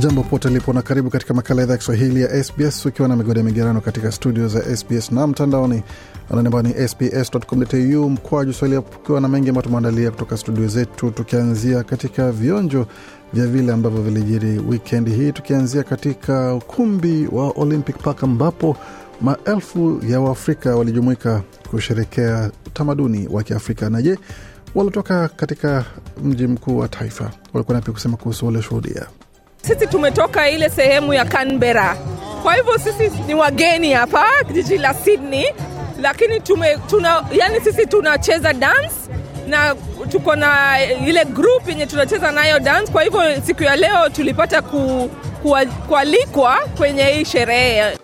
[0.00, 3.42] Jambo pote lipo na karibu katika makala idhaa ya Kiswahili ya SBS ukiwa na migode
[3.42, 5.82] migerano katika studio za SBS na mtandaoni
[6.30, 12.32] ananamba ni sbs.com.au mkwaju swahili, ukiwa na mengi ambayo tumeandalia kutoka studio zetu, tukianzia katika
[12.32, 12.86] vionjo
[13.32, 18.76] vya vile ambavyo vilijiri wikendi hii, tukianzia katika ukumbi wa Olympic Park ambapo
[19.20, 23.90] maelfu ya Waafrika walijumuika kusherekea utamaduni wa Kiafrika.
[23.90, 24.18] Na je,
[24.74, 25.84] waliotoka katika
[26.24, 29.06] mji mkuu wa taifa walikuwa napi kusema kuhusu walioshuhudia?
[29.68, 31.96] Sisi tumetoka ile sehemu ya Canberra,
[32.42, 35.44] kwa hivyo sisi ni wageni hapa jiji la Sydney,
[36.00, 38.94] lakini tume, tuna, yani sisi tunacheza dance
[39.48, 39.74] na
[40.08, 42.92] tuko na ile group yenye tunacheza nayo dance.
[42.92, 45.10] Kwa hivyo siku ya leo tulipata ku,
[45.88, 47.98] kualikwa kwenye hii sherehe.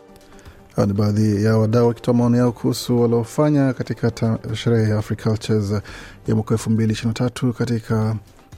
[0.77, 5.71] Hawa ni baadhi ya wadau wakitoa maoni yao kuhusu waliofanya katika sherehe ya Africultures
[6.28, 8.15] ya mwaka elfu mbili ishirini na tatu katika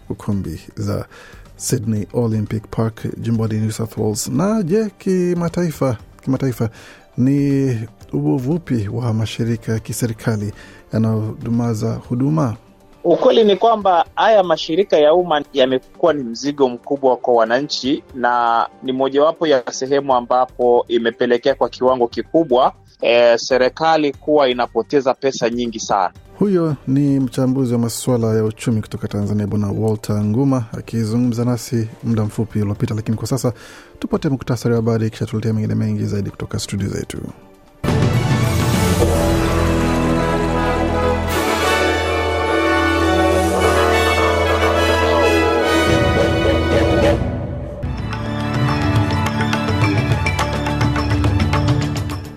[0.08, 1.06] ukumbi za
[1.56, 4.28] Sydney Olympic Park jimboni New South Wales.
[4.28, 6.70] Na je, kimataifa, kimataifa
[7.16, 7.78] ni
[8.12, 10.52] uvupi wa mashirika ya kiserikali
[10.92, 12.56] yanayodumaza huduma?
[13.08, 18.92] Ukweli ni kwamba haya mashirika ya umma yamekuwa ni mzigo mkubwa kwa wananchi, na ni
[18.92, 26.12] mojawapo ya sehemu ambapo imepelekea kwa kiwango kikubwa e, serikali kuwa inapoteza pesa nyingi sana.
[26.38, 32.22] Huyo ni mchambuzi wa masuala ya uchumi kutoka Tanzania, Bwana Walter Nguma akizungumza nasi muda
[32.24, 32.94] mfupi uliopita.
[32.94, 33.52] Lakini kwa sasa
[33.98, 37.18] tupate muktasari wa habari, kisha tuletea mengine mengi zaidi kutoka studio zetu.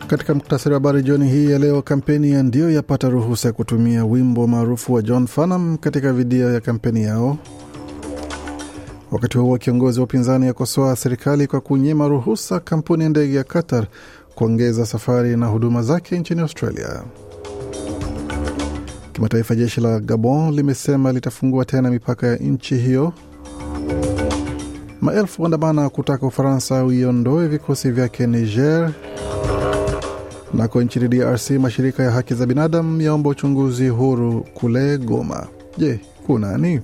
[0.09, 4.05] Katika muktasari wa habari jioni hii ya leo, kampeni ya ndio yapata ruhusa ya kutumia
[4.05, 7.37] wimbo maarufu wa John Farnham katika video ya kampeni yao.
[9.11, 13.87] Wakati huo kiongozi wa upinzani akosoa serikali kwa kunyima ruhusa kampuni ya ndege ya Qatar
[14.35, 17.03] kuongeza safari na huduma zake nchini Australia.
[19.13, 23.13] Kimataifa, jeshi la Gabon limesema litafungua tena mipaka ya nchi hiyo.
[25.01, 28.91] Maelfu waandamana kutaka Ufaransa uiondoe vikosi vyake Niger.
[30.53, 35.47] Nako nchini DRC mashirika ya haki za binadamu yaomba uchunguzi huru kule Goma.
[35.77, 36.81] Je, kunani?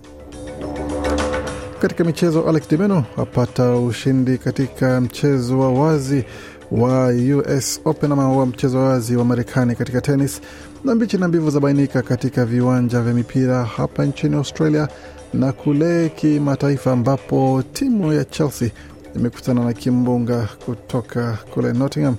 [1.81, 6.23] Katika michezo, Alex Dimeno apata ushindi katika mchezo wa wazi
[6.71, 10.41] wa US Open ama wa mchezo wazi wa Marekani katika tenis,
[10.83, 14.87] na mbichi na mbivu zabainika katika viwanja vya mipira hapa nchini Australia
[15.33, 18.69] na kule kimataifa, ambapo timu ya Chelsea
[19.15, 22.15] imekutana na kimbunga kutoka kule Nottingham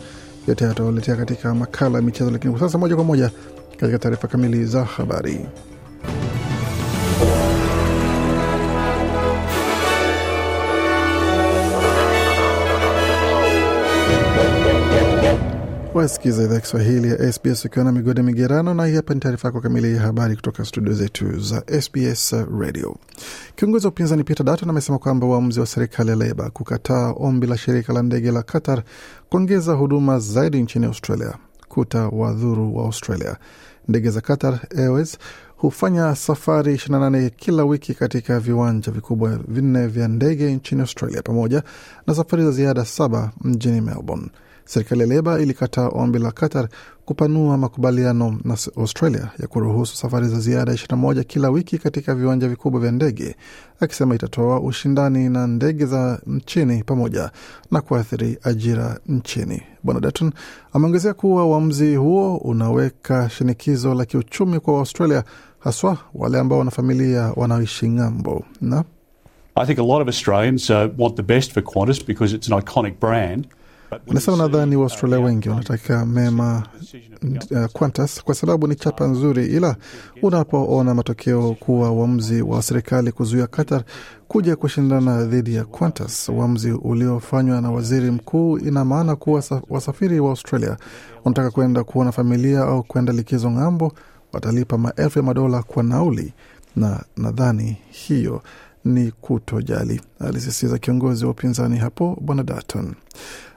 [0.47, 3.31] yote yatawaletea katika makala ya michezo, lakini kwa sasa moja kwa moja
[3.77, 5.47] katika taarifa kamili za habari.
[15.97, 19.61] Wasikiza idhaa Kiswahili ya SBS ukiwa na migode migerano, na hii hapa ni taarifa yako
[19.61, 22.97] kamili ya habari kutoka studio zetu za SBS Radio.
[23.55, 27.57] Kiongozi wa upinzani Peter Dutton amesema kwamba uamuzi wa serikali ya Leba kukataa ombi la
[27.59, 28.83] shirika la ndege la Qatar
[29.31, 31.35] kuongeza huduma zaidi nchini Australia
[31.69, 33.37] kuta wadhuru wa Australia.
[33.89, 35.19] Ndege za Qatar Airways
[35.57, 41.63] hufanya safari 28 kila wiki katika viwanja vikubwa vinne vya ndege nchini Australia pamoja
[42.07, 44.29] na safari za ziada saba mjini Melbourne.
[44.67, 46.69] Serikali ya Leba ilikataa ombi la Qatar
[47.05, 52.81] kupanua makubaliano na Australia ya kuruhusu safari za ziada 21 kila wiki katika viwanja vikubwa
[52.81, 53.37] vya ndege,
[53.81, 57.31] akisema itatoa ushindani na ndege za nchini pamoja
[57.71, 59.63] na kuathiri ajira nchini.
[59.83, 60.33] Bwana Dutton
[60.73, 65.25] ameongezea kuwa uamuzi huo unaweka shinikizo la kiuchumi kwa Australia,
[65.59, 68.85] haswa wale ambao wana familia wanaoishi ng'ambo na
[69.59, 72.59] I think a lot of Australians uh, want the best for Qantas because it's an
[72.59, 73.47] iconic brand.
[74.11, 76.63] Anasema nadhani Waaustralia wengi wanataka mema
[77.51, 79.77] uh, Qantas kwa sababu ni chapa nzuri, ila
[80.23, 83.83] unapoona matokeo kuwa uamuzi wa serikali kuzuia Qatar
[84.29, 90.31] kuja kushindana dhidi ya Qantas, uamuzi uliofanywa na waziri mkuu, ina maana kuwa wasafiri wa
[90.31, 90.77] Australia
[91.25, 93.93] wanataka kwenda kuona familia au kwenda likizo ng'ambo,
[94.33, 96.33] watalipa maelfu ya madola kwa nauli,
[96.77, 98.43] na nadhani hiyo
[98.87, 102.95] ni kutojali, alisisitiza kiongozi wa upinzani hapo Bwana Dutton.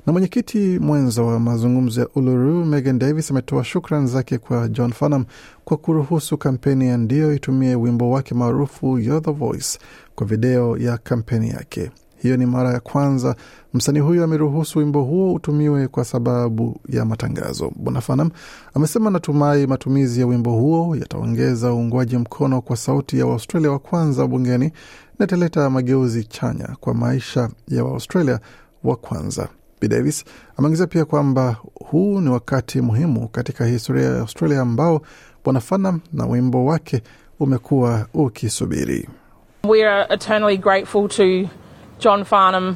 [0.05, 5.25] Na mwenyekiti mwenza wa mazungumzo ya Uluru Megan Davis ametoa shukran zake kwa John Farnham
[5.65, 9.79] kwa kuruhusu kampeni ya Ndio itumie wimbo wake maarufu You're the Voice
[10.15, 11.91] kwa video ya kampeni yake.
[12.21, 13.35] Hiyo ni mara ya kwanza
[13.73, 17.71] msanii huyo ameruhusu wimbo huo utumiwe kwa sababu ya matangazo.
[17.75, 18.29] Bwana Fanam
[18.73, 24.27] amesema natumai matumizi ya wimbo huo yataongeza uungwaji mkono kwa sauti ya Waustralia wa kwanza
[24.27, 24.71] bungeni
[25.19, 28.39] na italeta mageuzi chanya kwa maisha ya Waustralia
[28.83, 29.48] wa kwanza.
[29.81, 30.25] B Davis
[30.57, 35.01] ameongezea pia kwamba huu ni wakati muhimu katika historia ya Australia ambao
[35.44, 37.01] Bwana Fanam na wimbo wake
[37.39, 39.10] umekuwa ukisubiri.
[39.68, 41.50] We are eternally grateful to
[42.00, 42.75] John Farnham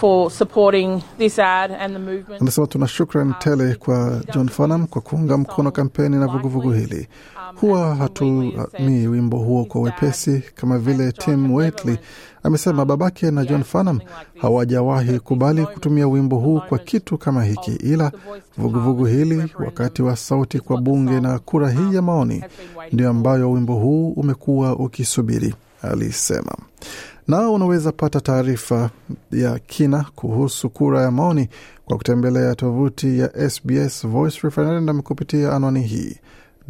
[0.00, 2.42] for supporting this ad and the movement.
[2.42, 7.08] Anasema tuna shukran tele kwa John Farnham kwa kuunga mkono kampeni na vuguvugu hili.
[7.60, 11.98] Huwa hatumii wimbo huo kwa wepesi, kama vile Tim Waitley
[12.42, 14.00] amesema babake na John Farnham
[14.40, 18.12] hawajawahi kubali kutumia wimbo huu kwa kitu kama hiki, ila
[18.58, 22.44] vuguvugu vugu hili wakati wa sauti kwa bunge na kura hii ya maoni
[22.92, 25.54] ndio ambayo wimbo huu umekuwa ukisubiri,
[25.90, 26.52] alisema.
[27.28, 28.90] Nao unaweza pata taarifa
[29.32, 31.48] ya kina kuhusu kura ya maoni
[31.84, 36.16] kwa kutembelea tovuti ya SBS Voice Referendum kupitia anwani hii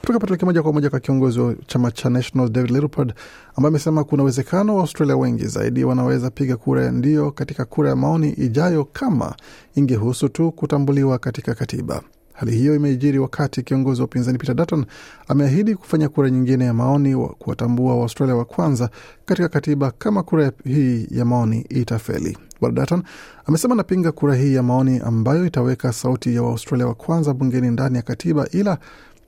[0.06, 3.15] Kutoka moja kwa moja kwa kiongozi wa chama cha National David Littleproud
[3.56, 7.91] ambaye amesema kuna uwezekano wa Australia wengi zaidi wanaweza piga kura ya ndio katika kura
[7.91, 9.35] ya maoni ijayo kama
[9.75, 12.03] ingehusu tu kutambuliwa katika katiba.
[12.33, 14.85] Hali hiyo imejiri wakati kiongozi wa upinzani Peter Dutton
[15.29, 18.91] ameahidi kufanya kura nyingine ya maoni wa kuwatambua Waaustralia wa kwanza
[19.25, 22.39] katika katiba kama kura hii ya maoni itafeli.
[22.61, 23.03] Bwana Dutton
[23.47, 27.97] amesema anapinga kura hii ya maoni ambayo itaweka sauti ya Waaustralia wa kwanza bungeni ndani
[27.97, 28.79] ya katiba, ila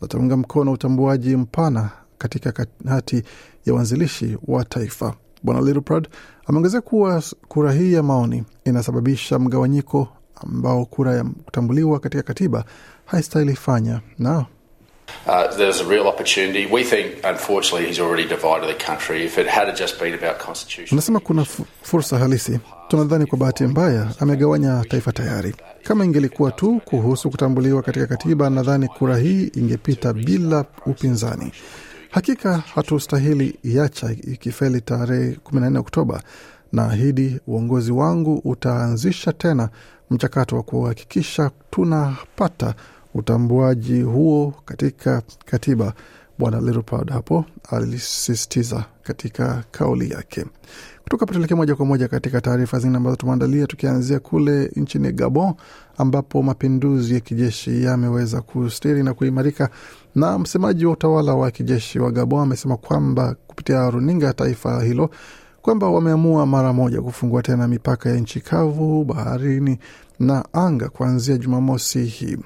[0.03, 3.23] ataunga mkono utambuaji mpana katika hati
[3.67, 5.15] ya uanzilishi wa taifa.
[5.43, 6.09] Bwana Littleproud
[6.47, 12.65] ameongezea kuwa kura hii ya maoni inasababisha mgawanyiko ambao kura ya kutambuliwa katika katiba
[13.05, 14.47] haistahili fanya na
[15.27, 16.67] Uh, there's a real opportunity.
[16.73, 19.25] We think, unfortunately, he's already divided the country.
[19.25, 21.47] If it had just been about constitution, anasema kuna
[21.83, 22.61] fursa halisi.
[22.89, 25.55] Tunadhani kwa bahati mbaya amegawanya taifa tayari.
[25.89, 31.53] Kama ingelikuwa tu kuhusu kutambuliwa katika katiba, nadhani kura hii ingepita bila upinzani.
[32.11, 36.23] Hakika hatustahili iacha ikifeli tarehe 14 Oktoba.
[36.73, 39.69] Naahidi uongozi wangu utaanzisha tena
[40.11, 42.75] mchakato wa kuhakikisha tunapata
[43.15, 45.93] utambuaji huo katika katiba.
[46.39, 50.45] Bwana Littleproud hapo alisisitiza katika kauli yake.
[51.03, 55.55] Kutoka tuelekee moja kwa moja katika taarifa zingine ambazo tumeandalia, tukianzia kule nchini Gabon
[55.99, 59.71] ambapo mapinduzi ya kijeshi yameweza kustiri na kuimarika,
[60.15, 65.11] na msemaji wa utawala wa kijeshi wa Gabon amesema kwamba kupitia runinga ya taifa hilo
[65.63, 69.79] kwamba wameamua mara moja kufungua tena mipaka ya nchi kavu, baharini
[70.21, 72.37] na anga kuanzia Jumamosi hii.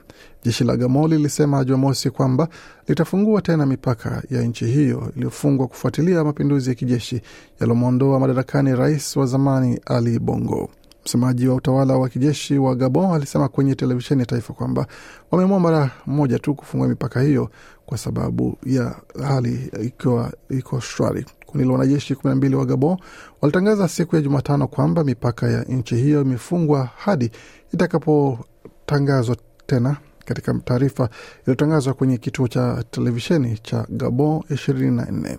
[0.45, 2.49] Jeshi la Gabon lilisema Jumamosi kwamba
[2.89, 7.21] litafungua tena mipaka ya nchi hiyo iliyofungwa kufuatilia mapinduzi ya kijeshi
[7.61, 10.71] yaliyomwondoa madarakani rais wa zamani Ali Bongo.
[11.05, 14.87] Msemaji wa utawala wa kijeshi wa Gabon alisema kwenye televisheni ya taifa kwamba
[15.31, 17.50] wameamua mara moja tu kufungua mipaka hiyo
[17.87, 18.97] kwa sababu ya
[19.29, 21.27] hali ikiwa iko shwari.
[21.47, 22.97] Kundi la wanajeshi kumi na mbili wa Gabon
[23.41, 27.31] walitangaza siku ya Jumatano kwamba mipaka ya nchi hiyo imefungwa hadi
[27.73, 29.37] itakapotangazwa
[29.67, 29.97] tena.
[30.25, 31.09] Katika taarifa
[31.43, 35.39] iliyotangazwa kwenye kituo cha televisheni cha Gabon 24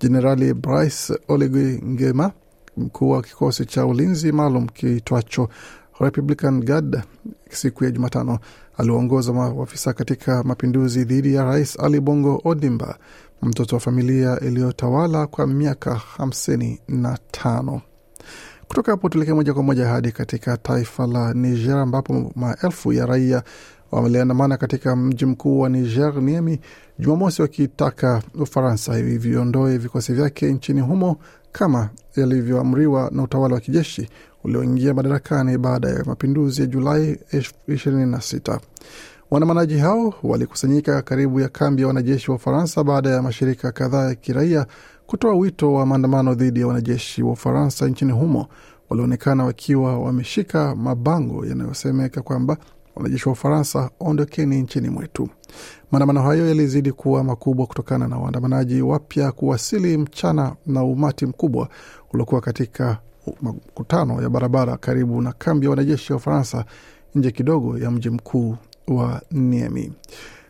[0.00, 2.32] Jenerali Brice Oligui Nguema,
[2.76, 5.48] mkuu wa kikosi cha ulinzi maalum kiitwacho
[6.00, 7.02] Republican Guard,
[7.50, 8.38] siku ya Jumatano
[8.78, 12.98] aliongoza maafisa katika mapinduzi dhidi ya rais Ali Bongo Odimba,
[13.42, 17.80] mtoto wa familia iliyotawala kwa miaka hamsini na tano.
[18.74, 23.42] Kutoka hapo tuelekee moja kwa moja hadi katika taifa la Niger ambapo maelfu ya raia
[23.92, 26.58] waliandamana katika mji mkuu wa Niger, Niamey,
[26.98, 31.16] Jumamosi, wakitaka Ufaransa viondoe vikosi vyake nchini humo
[31.52, 34.08] kama yalivyoamriwa na utawala wa kijeshi
[34.44, 37.18] ulioingia madarakani baada ya mapinduzi ya Julai
[37.68, 38.58] 26.
[39.30, 44.14] Waandamanaji hao walikusanyika karibu ya kambi ya wanajeshi wa Ufaransa baada ya mashirika kadhaa ya
[44.14, 44.66] kiraia
[45.06, 48.46] kutoa wito wa maandamano dhidi ya wanajeshi wa Ufaransa nchini humo
[48.90, 52.56] walionekana wakiwa wameshika mabango yanayosemeka kwamba
[52.96, 55.28] wanajeshi wa Ufaransa ondokeni nchini mwetu.
[55.92, 61.68] Maandamano hayo yalizidi kuwa makubwa kutokana na waandamanaji wapya kuwasili mchana na umati mkubwa
[62.12, 62.98] uliokuwa katika
[63.42, 66.64] makutano ya barabara karibu na kambi ya wanajeshi wa Ufaransa
[67.14, 68.56] nje kidogo ya mji mkuu
[68.88, 69.92] wa Niemi.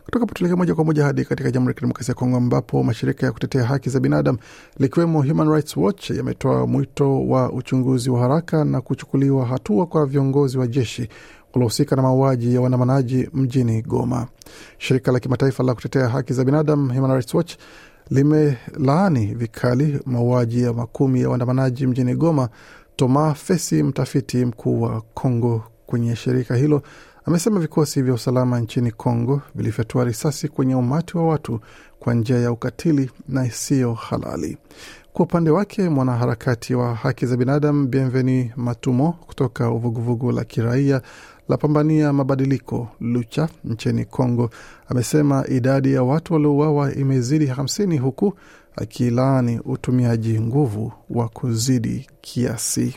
[0.04, 3.32] Kutoka potulekea moja kwa moja hadi katika Jamhuri ya Kidemokrasia ya Kongo, ambapo mashirika ya
[3.32, 4.38] kutetea haki za binadamu
[4.78, 10.58] likiwemo Human Rights Watch yametoa mwito wa uchunguzi wa haraka na kuchukuliwa hatua kwa viongozi
[10.58, 11.08] wa jeshi
[11.52, 14.26] waliohusika na mauaji ya waandamanaji mjini Goma.
[14.78, 17.54] Shirika la kimataifa la kutetea haki za binadamu Human Rights Watch
[18.10, 22.48] limelaani vikali mauaji ya makumi ya waandamanaji mjini Goma.
[22.96, 26.82] Toma Fesi, mtafiti mkuu wa Kongo kwenye shirika hilo,
[27.24, 31.60] amesema vikosi vya usalama nchini Kongo vilifyatua risasi kwenye umati wa watu
[32.00, 34.58] kwa njia ya ukatili na isiyo halali.
[35.12, 41.02] Kwa upande wake mwanaharakati wa haki za binadamu Bienveni Matumo kutoka uvuguvugu la kiraia
[41.48, 44.50] la pambania mabadiliko Lucha nchini Kongo
[44.88, 48.34] amesema idadi ya watu waliouawa imezidi hamsini huku
[48.76, 52.96] akilaani utumiaji nguvu wa kuzidi kiasi.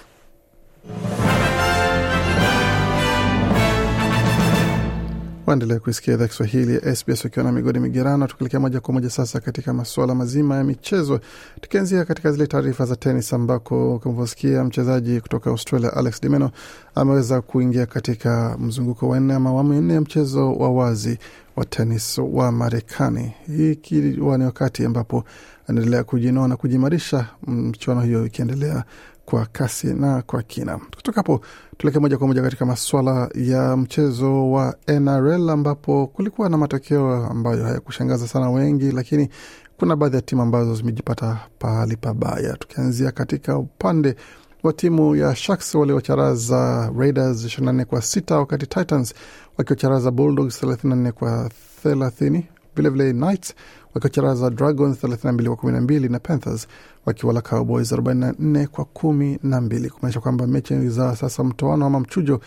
[5.47, 9.39] Waendelea kuisikia idhaa Kiswahili ya SBS ukiwa na migodi migerano, tukielekea moja kwa moja sasa
[9.39, 11.19] katika masuala mazima ya michezo,
[11.61, 16.51] tukianzia katika zile taarifa za tenis, ambako kamavyosikia mchezaji kutoka Australia Alex de Minaur
[16.95, 21.17] ameweza kuingia katika mzunguko wa nne ama awamu ya nne ya mchezo wa wazi
[21.55, 25.23] wa tenis wa Marekani, hii ikiwa ni wakati ambapo
[25.67, 28.83] anaendelea kujinoa na kujimarisha, mchuano hiyo ikiendelea
[29.29, 30.77] kwa kasi na kwa kina.
[30.77, 31.41] Kutoka hapo
[31.77, 37.63] tuelekee moja kwa moja katika maswala ya mchezo wa NRL ambapo kulikuwa na matokeo ambayo
[37.63, 39.29] hayakushangaza sana wengi, lakini
[39.77, 42.53] kuna baadhi ya timu ambazo zimejipata pahali pabaya.
[42.57, 44.15] Tukianzia katika upande
[44.63, 49.13] wa timu ya Sharks waliocharaza Raiders 24 kwa sita, wakati Titans
[49.57, 51.49] wakiwacharaza Bulldogs 34 kwa
[51.85, 52.43] 30.
[52.77, 53.53] Vilevile Knights
[53.93, 56.67] wakiwacharaza Dragons 32 kwa 12 na Panthers
[57.05, 62.39] wakiwala Cowboys 44 kwa kumi na mbili, kumaanisha kwamba mechi za sasa mtoano ama mchujo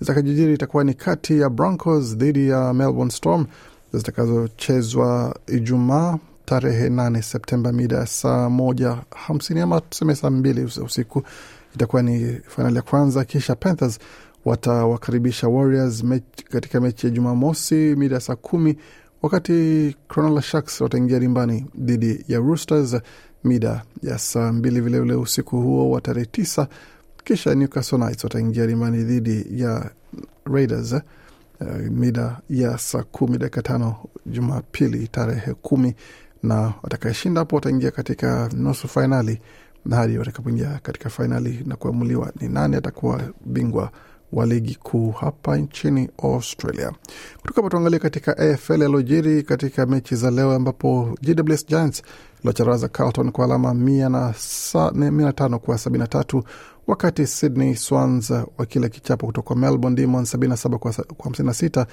[0.00, 3.46] zitakajijiri itakuwa ni kati ya Broncos dhidi ya Melbourne Storm
[3.92, 11.22] zitakazochezwa Ijumaa tarehe 8 Septemba mida ya saa moja hamsini ama tuseme saa mbili usiku.
[11.74, 13.98] Itakuwa ni fainali ya kwanza, kisha Panthers
[14.44, 18.76] watawakaribisha Warriors mechi, katika mechi ya Jumamosi mida ya saa kumi
[19.22, 22.96] wakati Cronulla Sharks wataingia dimbani dhidi ya Roosters
[23.44, 26.68] mida ya saa mbili vilevile usiku huo wa tarehe tisa.
[27.24, 29.90] Kisha Newcastle Knights wataingia dimbani dhidi ya
[30.44, 31.00] Raiders uh,
[31.90, 33.96] mida ya saa kumi dakika tano
[34.26, 35.94] Jumapili tarehe kumi,
[36.42, 39.40] na watakaeshinda hapo wataingia katika nusu fainali
[39.84, 43.90] na hadi watakapoingia katika fainali na kuamuliwa ni nani atakuwa bingwa
[44.32, 46.92] wa ligi kuu hapa nchini Australia.
[47.40, 52.02] Kutoka hapo tuangalie katika AFL yaliojiri katika mechi za leo, ambapo GWS Giants
[52.40, 56.44] iliocharaza Carlton kwa alama mia na tano kwa sabini na tatu
[56.86, 60.90] wakati Sydney Swans wakila kichapo kutoka Melbourne Demons 77 kwa
[61.30, 61.86] 56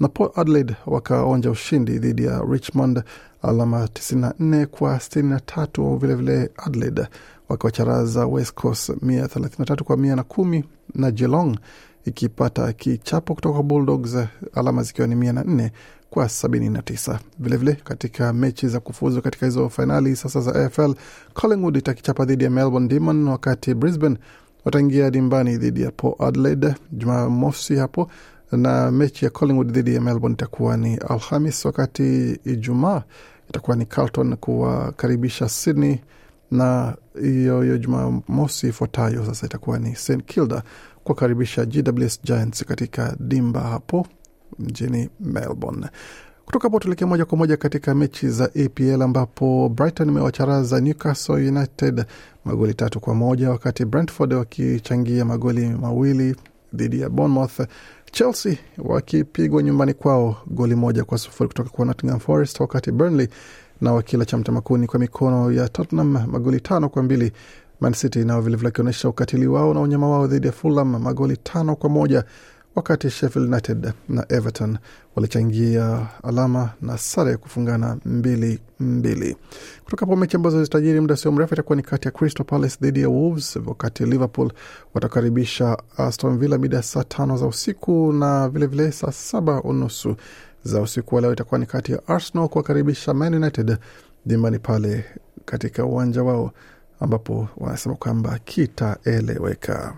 [0.00, 3.02] na Port Adelaide wakaonja ushindi dhidi ya Richmond
[3.42, 5.96] alama 94 kwa 63.
[5.98, 7.06] Vilevile Adelaide
[7.52, 10.62] wakiwacharaza West Coast 133 kwa 110
[10.94, 11.56] na Geelong
[12.04, 14.16] ikipata kichapo kutoka kwa Bulldogs
[14.54, 15.70] alama zikiwa ni 104
[16.10, 17.18] kwa 79.
[17.38, 20.94] Vilevile katika mechi za kufuzu katika hizo fainali sasa za AFL,
[21.34, 24.16] Collingwood itakichapa dhidi ya Melbourne Demon, wakati Brisbane
[24.64, 28.10] wataingia dimbani dhidi ya Port Adelaide Jumamosi hapo,
[28.52, 33.02] na mechi ya Collingwood dhidi ya Melbourne itakuwa ni Alhamis, wakati Ijumaa
[33.48, 36.00] itakuwa ni Carlton kuwakaribisha Sydney
[36.52, 40.62] na hiyo hiyo Jumamosi ifuatayo sasa itakuwa ni St Kilda
[41.04, 44.06] kuwakaribisha GWS Giants katika dimba hapo
[44.58, 45.86] mjini Melbourne.
[46.44, 52.04] Kutoka hapo tuelekea moja kwa moja katika mechi za APL ambapo Brighton imewacharaza Newcastle United
[52.44, 56.36] magoli tatu kwa moja wakati Brentford wakichangia magoli mawili
[56.74, 57.60] dhidi ya Bournemouth.
[58.12, 63.28] Chelsea wakipigwa nyumbani kwao goli moja kwa sufuri kutoka kwa Nottingham Forest, wakati Burnley
[63.82, 67.32] na wakila cha mtamakuni kwa mikono ya Tottenham magoli tano kwa mbili.
[67.80, 71.76] Man City nao vilevile wakionyesha ukatili wao na unyama wao dhidi ya Fulham magoli tano
[71.76, 72.24] kwa moja
[72.74, 74.78] wakati Sheffield United na Everton
[75.16, 79.36] walichangia alama na sare kufungana mbili mbili.
[79.84, 83.00] Kutoka hapo mechi ambazo zitajiri muda sio mrefu itakuwa ni kati ya Crystal Palace dhidi
[83.00, 84.52] ya Wolves, wakati Liverpool
[84.94, 90.16] watakaribisha Aston Villa mida ya saa tano za usiku na vilevile saa saba unusu
[90.64, 93.76] za usiku wa leo itakuwa ni kati ya Arsenal kuwakaribisha Man United
[94.26, 95.04] dimbani pale
[95.44, 96.52] katika uwanja wao
[97.00, 99.94] ambapo wanasema kwamba kitaeleweka.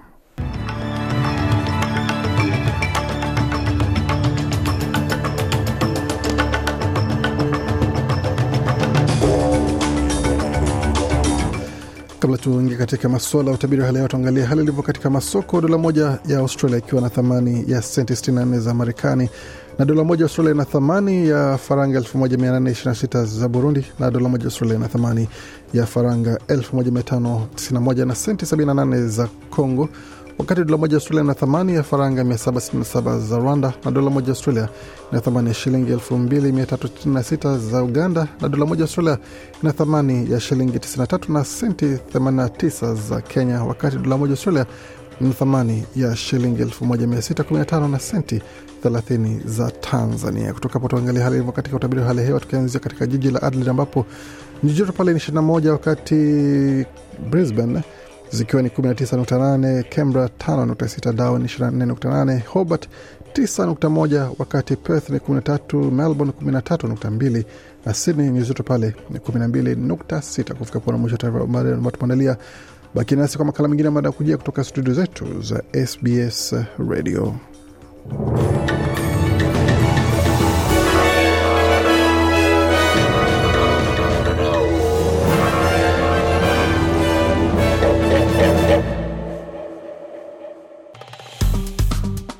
[12.18, 15.60] Kabla tuingie katika masuala ya utabiri wa hali ya hewa, tuangalie hali ilivyo katika masoko.
[15.60, 19.30] Dola moja ya Australia ikiwa na thamani ya senti 64 za Marekani,
[19.78, 24.76] na dola moja Australia ina thamani ya faranga 1826 za Burundi, na dola moja Australia
[24.76, 25.28] ina thamani
[25.74, 29.88] ya faranga 1591 na senti 78 za Congo,
[30.38, 34.68] wakati dola moja Australia ina thamani ya faranga 777 za Rwanda, na dola moja Australia
[35.12, 39.18] ina thamani ya shilingi 2366 za Uganda, na dola moja Australia
[39.62, 44.66] ina thamani ya shilingi 93 na senti 89 za Kenya, wakati dola moja Australia
[45.20, 48.42] ina thamani ya shilingi 1615 na senti
[48.84, 50.52] 30 za Tanzania.
[50.54, 53.42] Kutoka hapo tuangalia hali ilivyo katika utabiri wa hali ya hewa, tukianzia katika jiji la
[53.42, 54.06] Adelaide ambapo
[54.62, 56.14] nyuzi joto pale ni 21, wakati
[57.30, 57.82] Brisbane
[58.30, 62.88] zikiwa ni 19.8, Canberra 5.6, Darwin 24.8, Hobart
[63.34, 67.44] 9.1, wakati Perth ni 13, Melbourne 13.2
[67.86, 70.54] na Sydney nyuzi joto pale ni 12.6.
[70.54, 72.36] Kufika pona mwisho taarifa ambayo tumeandalia.
[72.94, 76.54] Baki nasi kwa makala mengine ambayo kujia kutoka studio zetu za SBS
[76.90, 77.34] Radio.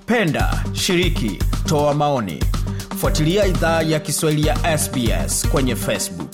[0.07, 2.45] Penda, shiriki, toa maoni.
[2.97, 6.34] Fuatilia idhaa ya Kiswahili ya SBS kwenye Facebook.